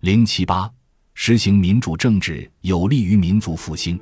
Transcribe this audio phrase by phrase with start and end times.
[0.00, 0.66] 零七八，
[1.12, 4.00] 实行民主政治有利于民族复兴。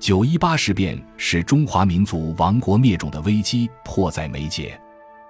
[0.00, 4.76] 九一八事变使中华民族亡国灭种的危机迫在眉睫，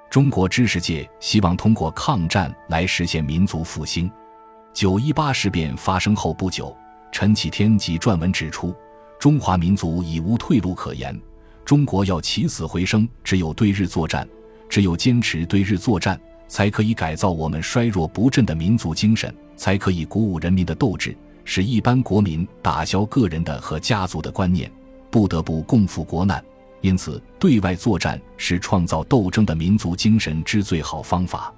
[0.08, 4.10] 中国知识界希望通过抗战来实现民族复兴。
[4.72, 6.74] 九一八事变发生后不久，
[7.12, 8.74] 陈启天即撰文指出，
[9.18, 11.20] 中华民族已无退路可言，
[11.66, 14.26] 中国要起死回生，只有对日作战，
[14.70, 16.18] 只有坚持对日作战，
[16.48, 21.16] 才可以改造我们衰弱不振的民族精神，才可以鼓舞人民的斗志。
[21.44, 24.70] 使一般国民打消个人的和家族的观念，
[25.10, 26.44] 不得不共赴国难。
[26.80, 31.52] 因此，对外作战是创造斗争的民族精神之最好方法。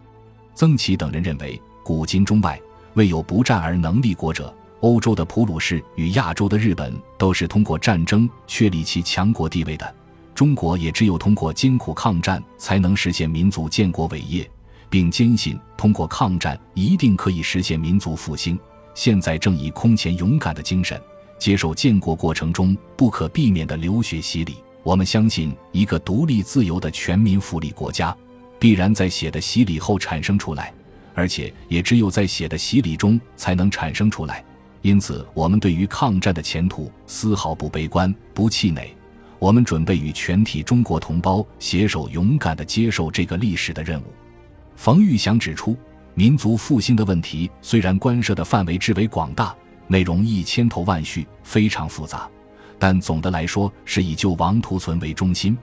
[0.54, 2.60] 曾琦等人认为，古今中外
[2.95, 4.54] 未有不战而能立国者。
[4.80, 9.95] 欧洲的普鲁士与亚洲的日本都是通过战争确立其强国地位的。
[10.34, 14.48] 中国也只有通过艰苦抗战，才能实现民族建国伟业，
[14.90, 18.58] 并坚信通过抗战一定可以实现民族复兴。
[18.92, 21.00] 现在正以空前勇敢的精神
[21.38, 24.56] 接受建国过程中不可避免的流血洗礼。
[24.82, 28.15] 我们相信，一个独立自由的全民福利国家，
[28.59, 30.73] 必然在血的洗礼后产生出来，
[31.15, 34.45] 而且也只有在血的洗礼中才能产生出来。
[34.82, 38.95] 因此，我们对于抗战的前途丝毫不悲观、不气馁。
[39.38, 44.04] 我们准备与全体中国同胞携手，勇敢地接受这个历史的任务。
[44.80, 45.76] 冯玉祥指出。
[46.14, 49.54] 民族复兴的问题虽然关涉的范围之为广大，
[49.87, 52.26] 内容亦千头万绪，非常复杂，
[52.78, 55.56] 但总的来说是以救亡图存为中心，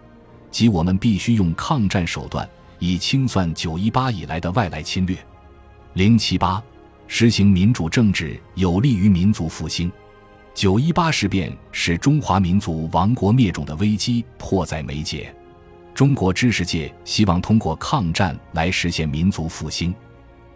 [0.51, 5.17] 即我们必须用抗战手段，以清算九一八以来的外来侵略。
[5.93, 6.61] 零七八，
[7.07, 9.91] 实行民主政治有利于民族复兴。
[10.53, 15.35] 九一八事变使中华民族亡国灭种的危机迫在眉睫，
[15.97, 19.91] 中国知识界希望通过抗战来实现民族复兴。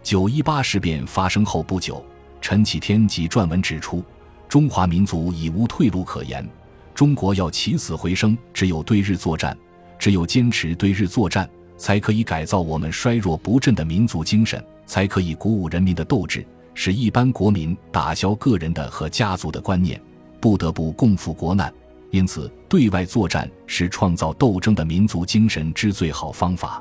[0.00, 2.00] 九一八事变发生后不久，
[2.40, 4.04] 陈启天即撰文指出，
[4.48, 6.48] 中华民族已无退路可言，
[6.94, 9.58] 中国要起死回生，只有对日作战，
[9.98, 20.00] 只有坚持对日作战，才可以改造我们衰弱不振的民族精神，才可以鼓舞人民的斗志，使一般国民打消个人的和家族的观念，
[20.40, 21.74] 不得不共赴国难。
[22.12, 26.80] 因此，对外作战是创造斗争的民族精神之最好方法。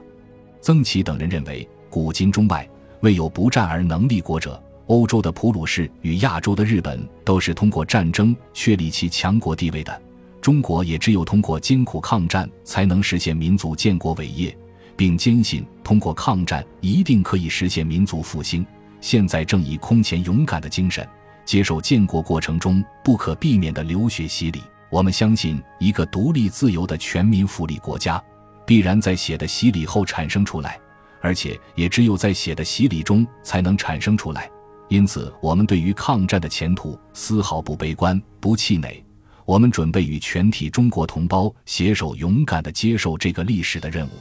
[0.60, 2.70] 曾琦等人认为，古今中外。
[3.00, 4.62] 未有不战而能立国者。
[4.88, 10.02] 欧洲的普鲁士与亚洲的日本都是通过战争确立其强国地位的。
[10.42, 14.56] 中国也只有通过艰苦抗战，才能实现民族建国伟业，
[14.98, 18.66] 并坚信通过抗战一定可以实现民族复兴。
[19.00, 21.08] 现在正以空前勇敢的精神
[21.46, 24.62] 接受建国过程中不可避免的流血洗礼。
[24.92, 28.22] 我们相信，一个独立自由的全民福利国家，
[28.66, 30.78] 必然在血的洗礼后产生出来。
[31.22, 34.50] 而且也只有在血的洗礼中才能产生出来，
[34.90, 39.02] 因此我们对于抗战的前途丝毫不悲观、不气馁。
[39.46, 44.12] 我们准备与全体中国同胞携手，勇敢地接受这个历史的任务。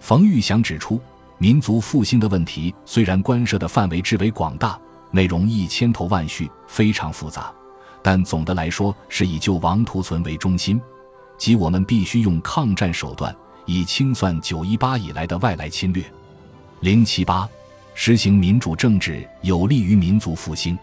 [0.00, 1.00] 冯玉祥指出，
[1.38, 4.78] 民族复兴的问题虽然关涉的范围之为广大，
[5.10, 7.52] 内容亦千头万绪，非常复杂，
[8.02, 10.80] 但总的来说是以救亡图存为中心，
[11.36, 13.34] 即我们必须用抗战手段，
[13.66, 16.04] 以清算九一八以来的外来侵略。
[16.80, 17.48] 零七八，
[17.94, 20.78] 实行民主政治有利于民族复兴。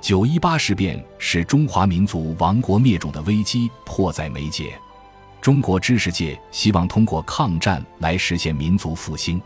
[0.00, 4.78] 九一八事变使中华民族亡国灭种的危机迫在眉睫，
[5.40, 9.40] 中国知识界希望通过抗战来实现民族复兴。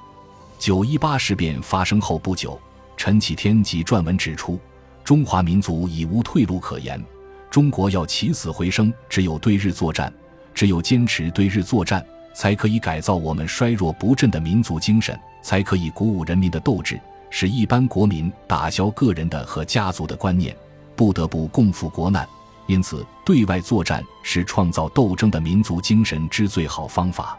[0.59, 2.61] 九一八事变发生后不久，
[2.97, 4.61] 陈启天即撰文指出，
[5.05, 7.03] 中华民族已无退路可言，
[7.51, 10.13] 中国要起死回生，只有对日作战，
[10.55, 12.05] 只有坚持对日作战。
[12.35, 16.99] 才可以改造我们衰弱不振的民族精神，才可以鼓舞人民的斗志，
[17.29, 20.57] 使一般国民打消个人的和家族的观念，
[20.97, 22.27] 不得不共赴国难。
[22.67, 27.39] 因此，对外作战是创造斗争的民族精神之最好方法。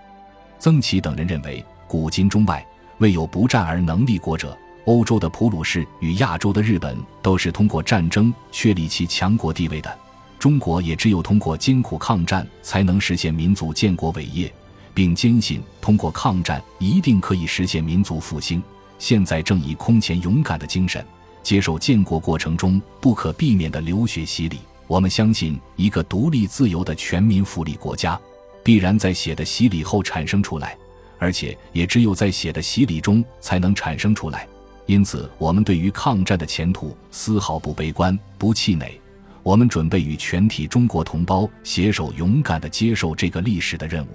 [0.60, 2.64] 曾琦等人认为，古今中外
[3.00, 4.56] 未有不战而能立国者。
[4.86, 10.00] 欧洲的普鲁士与亚洲的日本都是通过战争确立其强国地位的。
[10.38, 14.52] 中国也只有通过艰苦抗战，才能实现民族建国伟业。
[14.94, 18.62] 并坚信通过抗战一定可以实现民族复兴。
[19.00, 21.04] 现在正以空前勇敢的精神
[21.42, 24.60] 接受建国过程中不可避免的流血洗礼。
[24.86, 28.20] 我们相信，一个独立自由的全民福利国家，
[28.64, 30.78] 必然在血的洗礼后产生出来，
[31.18, 34.48] 而且也只有在血的洗礼中才能产生出来。
[34.86, 39.00] 因此，我们对于抗战的前途丝毫不悲观、不气馁。
[39.42, 44.10] 我们准备与全体中国同胞携手，勇敢地接受这个历史的任务。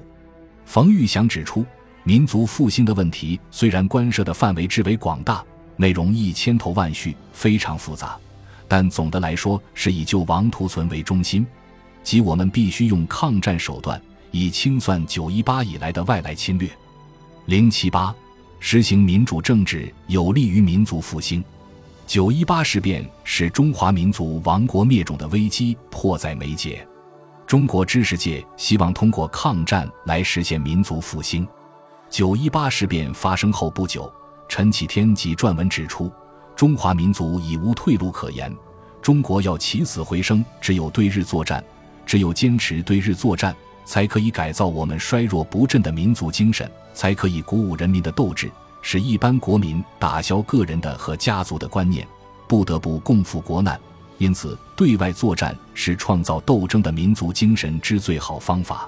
[0.65, 1.65] 冯玉祥指出，
[2.03, 5.45] 民族复兴的问题虽然关涉的范围之为广大，
[5.77, 8.19] 内容一千头万绪，非常复杂，
[8.67, 11.47] 但总的来说是以救亡图存为中心，
[12.03, 14.01] 即我们必须用抗战手段，
[14.31, 16.71] 以清算九一八以来的外来侵略。
[17.45, 18.15] 零七八，
[18.61, 21.43] 实行民主政治有利于民族复兴。
[22.07, 26.87] 九一八事变使中华民族亡国灭种的危机迫在眉睫，
[27.47, 31.47] 中国知识界希望通过抗战来实现民族复兴。
[32.11, 34.11] 九一八事变发生后不久，
[34.49, 36.11] 陈启天即撰文指出，
[36.57, 38.55] 中华民族已无退路可言，
[39.03, 41.63] 中国要起死回生，只有对日作战，
[42.07, 43.55] 只有坚持对日作战，
[43.89, 48.51] 才可以改造我们衰弱不振的民族精神，才可以鼓舞人民的斗志。
[48.83, 52.07] 使一般国民打消个人的和家族的观念，
[52.47, 53.81] 不得不共赴国难。
[54.19, 58.87] 因此，对外作战是创造斗争的民族精神之最好方法。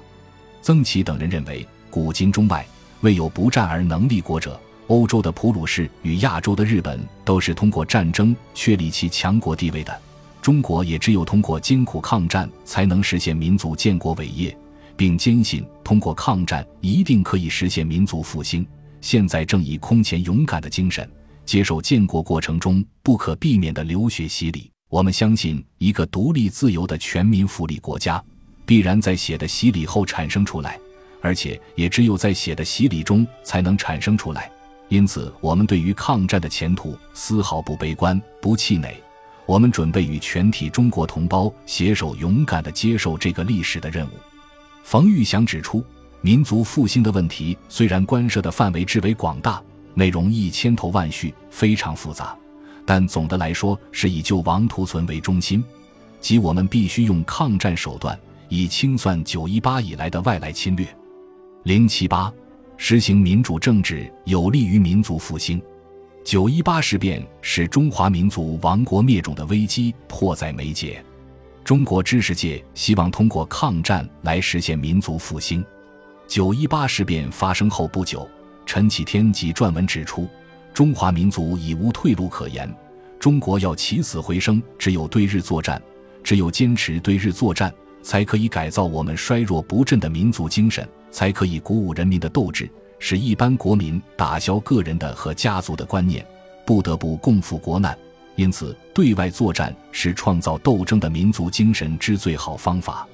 [0.60, 2.64] 曾琦等人认为，古今中外
[3.00, 4.60] 未有不战而能立国者。
[4.88, 9.98] 欧洲的普鲁士与亚洲的日本都是通过战争确立其强国地位的。
[10.42, 14.56] 中国也只有通过艰苦抗战，才能实现民族建国伟业，
[15.00, 18.66] 并坚信通过抗战一定可以实现民族复兴。
[19.00, 21.10] 现在正以空前勇敢的精神
[21.46, 24.70] 接受建国过程中不可避免的流血洗礼。
[24.90, 28.22] 我们相信，一个独立自由的全民福利国家
[28.66, 30.78] 必然在血的洗礼后产生出来，
[31.22, 34.52] 而且也只有在血的洗礼中才能产生出来。
[34.90, 38.94] 因此，我们对于抗战的前途丝毫不悲观、不气馁。
[39.46, 44.10] 我们准备与全体中国同胞携手，勇敢地接受这个历史的任务。
[44.82, 45.84] 冯玉祥指出。
[46.22, 49.58] 民族复兴的问题虽然关涉的范围之为广大，
[49.94, 52.36] 内容亦千头万绪，非常复杂，
[52.84, 55.64] 但总的来说是以救亡图存为中心，
[56.20, 60.86] 即我们必须用抗战手段，以清算九一八以来的外来侵略。
[61.62, 62.30] 零七八，
[62.76, 65.58] 实行民主政治有利于民族复兴。
[66.22, 71.02] 九一八事变使中华民族亡国灭种的危机迫在眉睫，
[71.64, 75.64] 中国知识界希望通过抗战来实现民族复兴。
[76.26, 78.28] 九一八事变发生后不久，
[78.66, 80.28] 陈启天即撰文指出，
[80.72, 82.72] 中华民族已无退路可言，
[83.18, 85.80] 中国要起死回生，只有对日作战，
[86.24, 87.72] 只有坚持对日作战，
[88.02, 92.68] 才可以改造我们衰弱不振的民族精神，才可以鼓舞人民的斗志，
[92.98, 96.24] 使一般国民打消个人的和家族的观念，
[96.64, 97.96] 不得不共赴国难。
[98.40, 103.06] 因此，对外作战是创造斗争的民族精神之最好方法。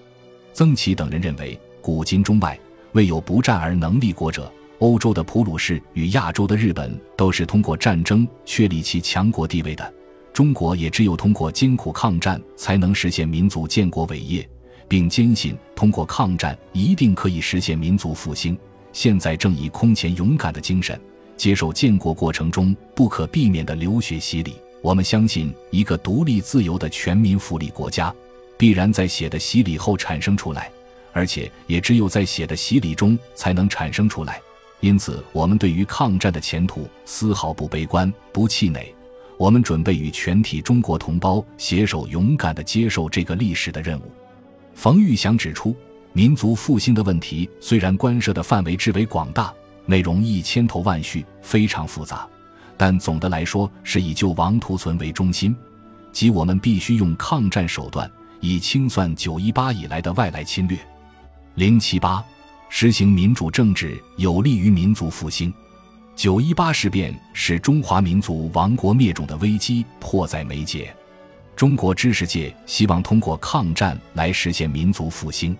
[0.52, 2.56] 曾琦等人认为，古今中外。
[2.93, 4.50] 未有不战而能立国者。
[4.78, 9.93] 欧洲的普鲁士与亚洲的日本都是通过战争确立其强国地位的。
[10.32, 14.49] 中国也只有通过艰苦抗战，才能实现民族建国伟业，
[14.87, 18.56] 并坚信通过抗战一定可以实现民族复兴。
[18.93, 20.96] 现在正以空前勇敢的精神
[21.37, 24.55] 接受建国过程中不可避免的流血洗礼。
[24.87, 28.15] 我们相信，一个独立自由的全民福利国家
[28.56, 30.71] 必然在血的洗礼后产生出来。
[31.12, 34.41] 而且也只有在血的洗礼中才能产生出来，
[34.79, 38.94] 因此我们对于抗战的前途丝毫不悲观、不气馁。
[39.37, 44.12] 我们准备与全体中国同胞携手，勇敢地接受这个历史的任务。
[44.73, 45.75] 冯玉祥指出，
[46.12, 49.53] 民族复兴的问题虽然关涉的范围之为广大，
[49.85, 52.25] 内容亦千头万绪，非常复杂，
[52.76, 55.56] 但总的来说是以救亡图存为中心，
[56.12, 60.78] 即我们必须用抗战手段，以清算九一八以来的外来侵略。
[61.54, 62.23] 零七八，
[62.68, 65.52] 实行民主政治有利于民族复兴。
[66.14, 70.95] 九一八事变使中华民族亡国灭种的危机迫在眉睫，
[71.54, 75.56] 中国知识界希望通过抗战来实现民族复兴。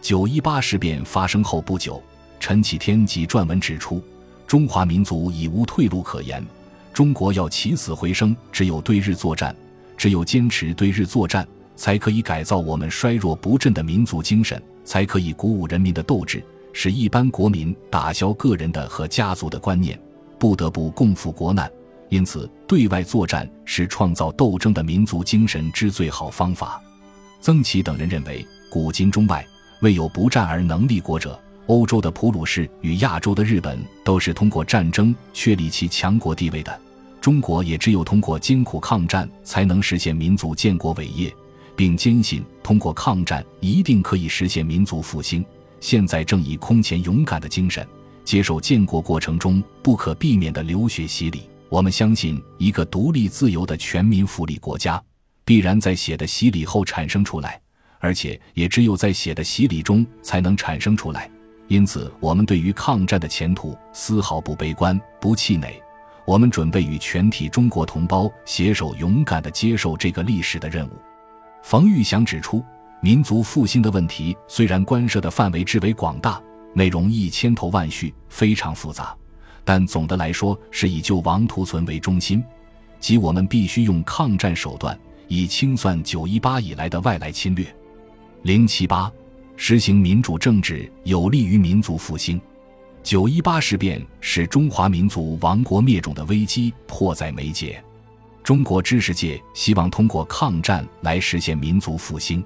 [0.00, 2.00] 九一八事变发生后不久，
[2.38, 4.00] 陈启天即撰文指出，
[4.48, 6.44] 中华民族已无退路可言，
[6.92, 9.54] 中国要起死回生，只有对日作战，
[9.96, 14.60] 只有坚持对日作战，才可以改造我们衰弱不振的民族精神。
[14.84, 20.00] 才可以鼓舞人民的斗志，使一般国民打消个人的和家族的观念，
[20.38, 21.70] 不得不共赴国难。
[22.08, 26.80] 因此，对外作战是创造斗争的民族精神之最好方法。
[27.42, 29.46] 曾琦等人认为，古今中外
[29.82, 31.38] 未有不战而能立国者。
[31.68, 36.80] 欧洲的普鲁士与亚洲的日本都是通过战争确立其强国地位的。
[37.20, 41.32] 中国也只有通过艰苦抗战，才能实现民族建国伟业。
[41.76, 45.44] 并坚信通过抗战一定可以实现民族复兴。
[45.78, 47.86] 现在正以空前勇敢的精神
[48.24, 51.42] 接受建国过程中不可避免的流血洗礼。
[51.68, 55.00] 我们相信，一个独立自由的全民福利国家
[55.44, 57.60] 必然在血的洗礼后产生出来，
[58.00, 61.30] 而且也只有在血的洗礼中才能产生出来。
[61.68, 65.80] 因此，我们对于抗战的前途丝毫不悲观、不气馁。
[66.24, 70.92] 我们准备与全体中国同胞携手，勇敢地接受这个历史的任务。
[71.62, 72.64] 冯玉祥指出，
[73.00, 76.40] 民族复兴的问题虽然关涉的范围之为广大，
[76.74, 79.16] 内容一千头万绪，非常复杂，
[79.64, 82.42] 但总的来说是以救亡图存为中心，
[82.98, 84.98] 即我们必须用抗战手段，
[85.28, 87.66] 以清算九一八以来的外来侵略。
[88.42, 89.10] 零七八，
[89.60, 92.40] 实行民主政治有利于民族复兴。
[93.02, 97.82] 九一八事变使中华民族亡国灭种的危机迫在眉睫，
[98.44, 102.42] 中国知识界希望通过抗战来实现民族复兴。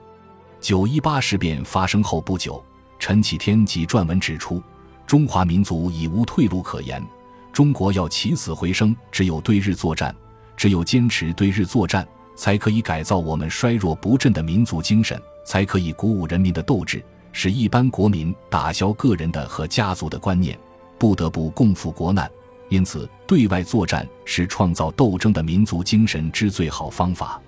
[0.58, 2.64] 九一八事变发生后不久，
[2.98, 4.62] 陈启天即撰文指出，
[5.06, 7.04] 中华民族已无退路可言，
[7.52, 10.16] 中国要起死回生，只有对日作战，
[10.56, 17.02] 只有坚持对日作战，才可以改造我们衰弱不振的民族精神，才可以鼓舞人民的斗志。
[17.34, 20.58] 使一般国民打消个人的和家族的观念，
[20.98, 22.30] 不得不共赴国难。
[22.68, 27.40] 因此，对外作战是创造斗争的民族精神之最好方法。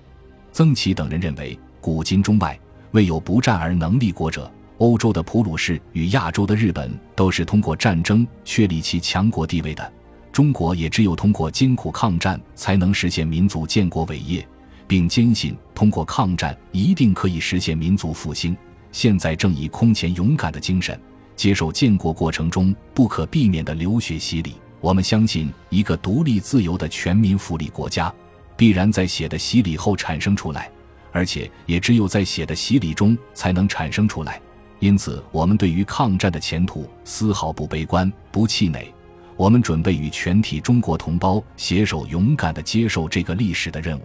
[0.52, 2.58] 曾琦等人认为，古今中外
[2.92, 4.50] 未有不战而能立国者。
[4.78, 9.92] 欧洲的普鲁士与亚洲的日本都是通过战争确立其强国地位的，
[10.32, 14.46] 中国也只有通过艰苦抗战才能实现民族建国伟业，
[14.86, 18.56] 并坚信通过抗战一定可以实现民族复兴。
[18.92, 20.98] 现在正以空前勇敢的精神
[21.34, 24.54] 接受建国过程中不可避免的流血洗礼。
[24.80, 28.12] 我们相信，一个独立自由的全民福利国家，
[28.56, 30.70] 必然在血的洗礼后产生出来，
[31.10, 34.40] 而且也只有在血的洗礼中才能产生出来。
[34.80, 38.92] 因此，我们对于抗战的前途丝毫不悲观、不气馁。
[39.36, 44.02] 我们准备与全体中国同胞携手，勇敢地接受这个历史的任务。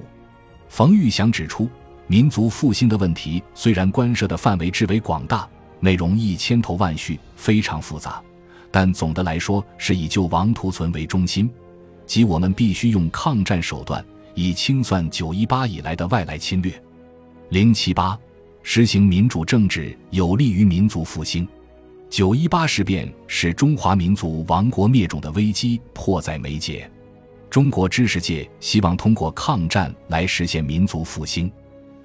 [0.70, 1.70] 冯玉祥指出。
[2.12, 5.48] 民族复兴的问题虽然关涉的范围之为广大，
[5.80, 8.20] 内容亦千头万绪，非常复杂，
[8.72, 11.48] 但总的来说是以救亡图存为中心，
[12.08, 16.74] 即我们必须用抗战手段，以清算九一八以来的外来侵略。
[17.50, 18.18] 零七八，
[18.64, 21.48] 实行民主政治有利于民族复兴。
[22.10, 26.90] 九一八事变使中华民族亡国灭种的危机迫在眉睫，
[27.50, 31.51] 中国知识界希望通过抗战来实现民族复兴。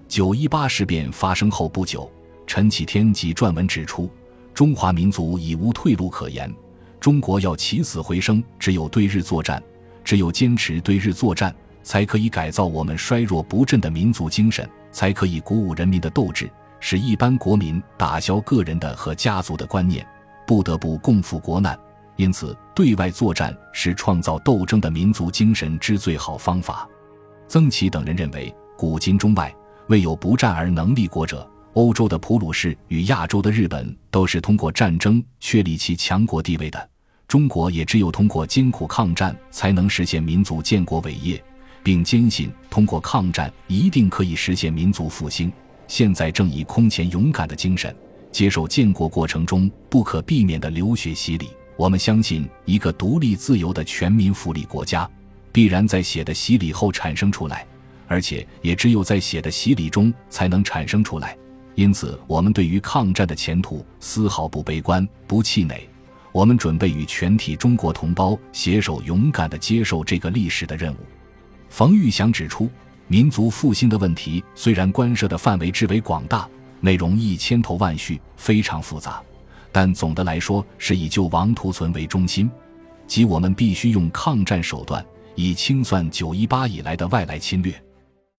[0.08, 2.10] 九一八事变发生后不久，
[2.46, 4.08] 陈启天即撰文指出，
[4.54, 6.50] 中华民族已无退路可言，
[6.98, 9.62] 中国要起死回生，只有对日作战，
[10.02, 20.06] 只有坚持对日作战，才可以改造我们衰弱不振的民族精神，才可以鼓舞人民的斗志，使一般国民打消个人的和家族的观念，
[20.46, 21.78] 不得不共赴国难。
[22.16, 26.88] 因此，对外作战是创造斗争的民族精神之最好方法。
[27.48, 29.54] 曾琦等人认为，古今中外。
[29.88, 31.46] 未有不战而能立国者。
[31.74, 36.88] 欧洲的普鲁士与亚洲的日本都是通过战争确立其强国地位的。
[37.28, 41.42] 中国也只有通过艰苦抗战才能实现民族建国伟业，
[41.82, 45.52] 并坚信通过抗战一定可以实现民族复兴。
[45.86, 47.94] 现在正以空前勇敢的精神
[48.32, 51.50] 接受建国过程中不可避免的流血洗礼。
[51.76, 55.08] 我们相信，一个独立自由的全民福利国家，
[55.52, 57.66] 必然在血的洗礼后产生出来。
[58.06, 61.36] 而且也只有在血的洗礼中才能产生出来，
[61.74, 65.88] 因此我们对于抗战的前途丝毫不悲观、不气馁。
[66.30, 70.98] 我们准备与全体中国同胞携手，勇敢地接受这个历史的任务。
[71.70, 72.68] 冯玉祥指出，
[73.08, 76.46] 民族复兴的问题虽然关涉的范围之为广大，
[76.80, 79.22] 内容亦千头万绪，非常复杂，
[79.74, 82.48] 但总的来说是以救亡图存为中心，
[83.08, 85.04] 即我们必须用抗战手段，
[85.34, 87.74] 以清算九一八以来的外来侵略。